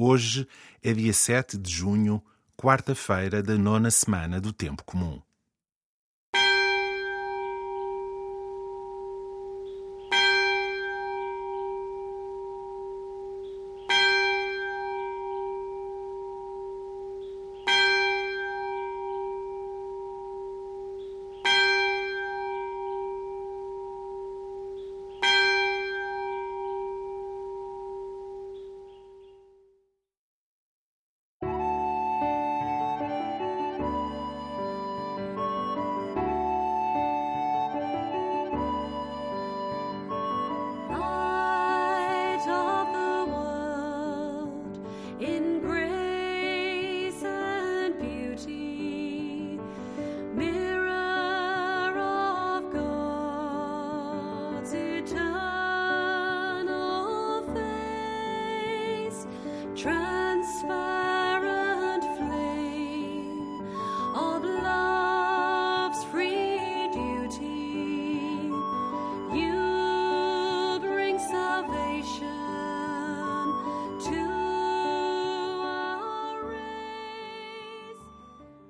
[0.00, 0.46] Hoje
[0.80, 2.22] é dia 7 de junho,
[2.56, 5.20] quarta-feira da nona semana do Tempo Comum.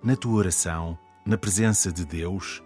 [0.09, 2.63] Na tua oração, na presença de Deus,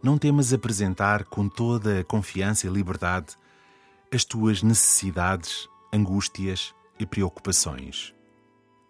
[0.00, 3.34] não temas apresentar com toda a confiança e liberdade
[4.14, 8.14] as tuas necessidades, angústias e preocupações.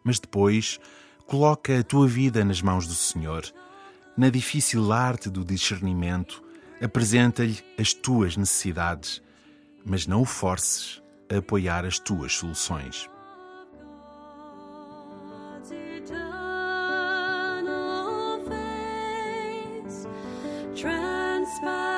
[0.04, 0.78] Mas depois,
[1.26, 3.44] coloca a tua vida nas mãos do Senhor.
[4.14, 6.44] Na difícil arte do discernimento,
[6.82, 9.22] apresenta-lhe as tuas necessidades,
[9.82, 11.02] mas não o forces
[11.32, 13.08] a apoiar as tuas soluções.
[20.76, 21.95] transpire.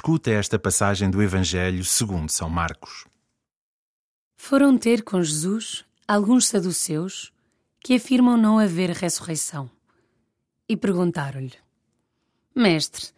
[0.00, 3.04] Escuta esta passagem do Evangelho segundo São Marcos.
[4.34, 7.30] Foram ter com Jesus alguns saduceus
[7.80, 9.70] que afirmam não haver ressurreição
[10.66, 11.52] e perguntaram-lhe:
[12.56, 13.10] Mestre,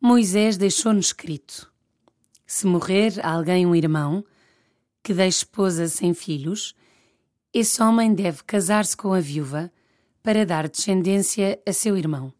[0.00, 1.68] Moisés deixou-nos escrito:
[2.46, 4.24] se morrer alguém um irmão
[5.02, 6.76] que deixe esposa sem filhos,
[7.52, 9.68] esse homem deve casar-se com a viúva
[10.22, 12.32] para dar descendência a seu irmão.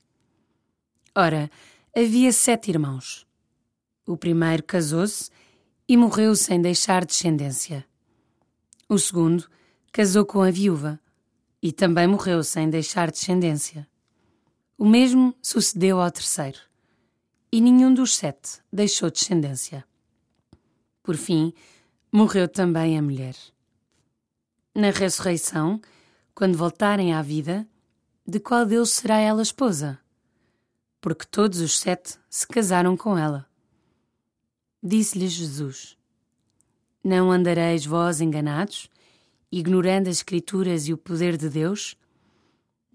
[1.13, 1.51] Ora,
[1.93, 3.29] havia sete irmãos.
[4.11, 5.31] O primeiro casou-se
[5.87, 7.87] e morreu sem deixar descendência.
[8.89, 9.49] O segundo
[9.93, 10.99] casou com a viúva
[11.63, 13.87] e também morreu sem deixar descendência.
[14.77, 16.59] O mesmo sucedeu ao terceiro,
[17.53, 19.85] e nenhum dos sete deixou descendência.
[21.05, 21.55] Por fim,
[22.11, 23.37] morreu também a mulher.
[24.75, 25.81] Na ressurreição,
[26.35, 27.65] quando voltarem à vida,
[28.27, 30.01] de qual deles será ela esposa?
[31.01, 33.49] Porque todos os sete se casaram com ela.
[34.83, 35.97] Disse-lhe Jesus:
[37.05, 38.89] Não andareis vós enganados,
[39.53, 41.97] ignorando as Escrituras e o poder de Deus?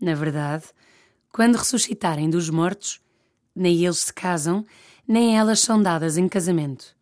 [0.02, 0.66] Na verdade,
[1.32, 3.00] quando ressuscitarem dos mortos,
[3.56, 4.66] nem eles se casam,
[5.08, 6.96] nem elas são dadas em casamento,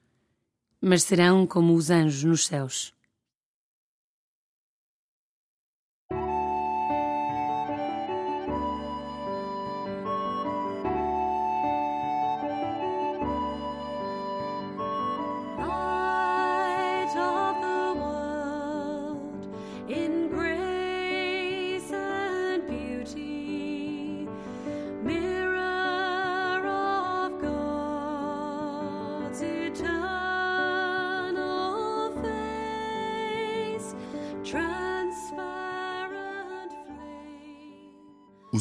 [0.82, 2.94] mas serão como os anjos nos céus.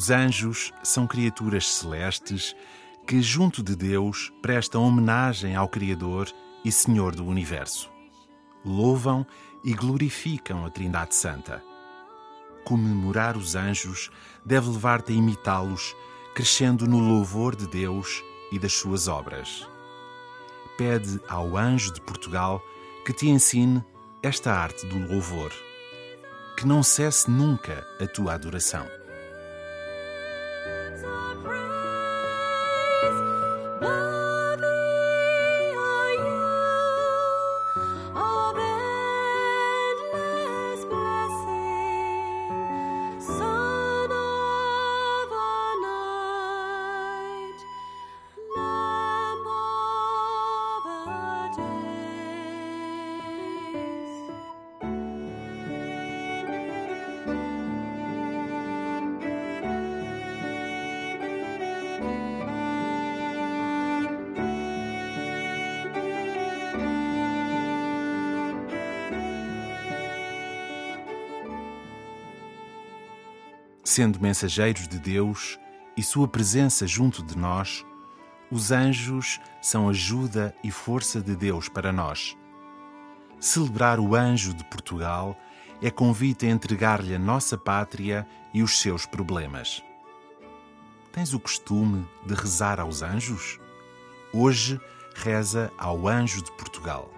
[0.02, 2.56] Os anjos são criaturas celestes
[3.06, 6.28] que, junto de Deus, prestam homenagem ao Criador
[6.64, 7.88] e Senhor do Universo.
[8.64, 9.24] Louvam
[9.62, 11.62] e glorificam a Trindade Santa.
[12.64, 14.10] Comemorar os anjos
[14.44, 15.94] deve levar-te a imitá-los,
[16.34, 19.68] crescendo no louvor de Deus e das suas obras.
[20.76, 22.60] Pede ao anjo de Portugal
[23.06, 23.84] que te ensine
[24.20, 25.52] esta arte do louvor.
[26.58, 28.84] Que não cesse nunca a tua adoração.
[73.94, 75.58] Sendo mensageiros de Deus
[75.94, 77.84] e Sua presença junto de nós,
[78.50, 82.34] os anjos são ajuda e força de Deus para nós.
[83.38, 85.38] Celebrar o anjo de Portugal
[85.82, 89.84] é convite a entregar-lhe a nossa pátria e os seus problemas.
[91.12, 93.60] Tens o costume de rezar aos anjos?
[94.32, 94.80] Hoje
[95.14, 97.12] reza ao anjo de Portugal.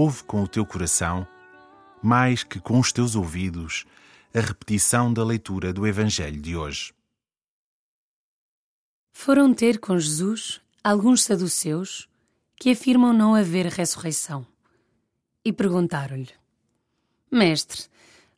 [0.00, 1.26] Ouve com o teu coração,
[2.00, 3.84] mais que com os teus ouvidos,
[4.32, 6.94] a repetição da leitura do Evangelho de hoje.
[9.10, 12.08] Foram ter com Jesus alguns saduceus
[12.54, 14.46] que afirmam não haver ressurreição
[15.44, 16.30] e perguntaram-lhe:
[17.28, 17.86] Mestre,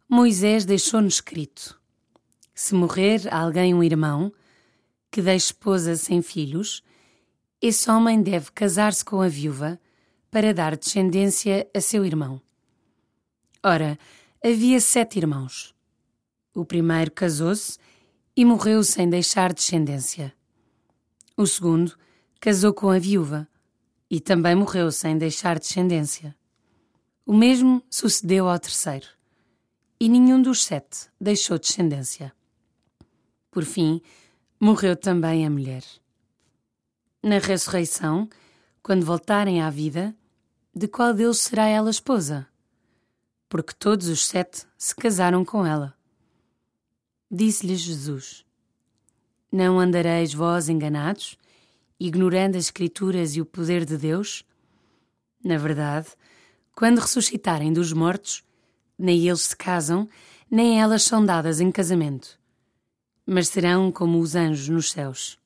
[0.09, 1.79] Moisés deixou-nos escrito:
[2.55, 4.33] se morrer alguém um irmão
[5.11, 6.83] que deixe esposa sem filhos,
[7.61, 9.79] esse homem deve casar-se com a viúva
[10.31, 12.41] para dar descendência a seu irmão.
[13.63, 13.99] Ora,
[14.45, 15.75] havia sete irmãos.
[16.55, 17.79] O primeiro casou-se
[18.37, 20.33] e morreu sem deixar descendência.
[21.37, 21.97] O segundo
[22.41, 23.49] casou com a viúva
[24.11, 26.35] e também morreu sem deixar descendência.
[27.27, 29.07] O mesmo sucedeu ao terceiro,
[30.01, 32.33] e nenhum dos sete deixou descendência.
[33.51, 34.01] Por fim,
[34.59, 35.85] morreu também a mulher.
[37.23, 38.29] Na ressurreição,
[38.83, 40.17] quando voltarem à vida,
[40.75, 42.47] de qual deles será ela esposa?
[43.49, 45.95] Porque todos os sete se casaram com ela.
[47.31, 48.45] Disse-lhes Jesus:
[49.51, 51.37] Não andareis vós enganados,
[51.99, 54.45] ignorando as Escrituras e o poder de Deus?
[55.43, 56.09] Na verdade,
[56.75, 58.45] quando ressuscitarem dos mortos,
[58.99, 60.09] nem eles se casam,
[60.51, 62.39] nem elas são dadas em casamento,
[63.27, 65.39] mas serão como os anjos nos céus.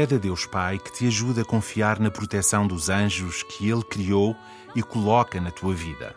[0.00, 3.82] Pede a Deus Pai que te ajude a confiar na proteção dos anjos que Ele
[3.82, 4.34] criou
[4.74, 6.16] e coloca na tua vida.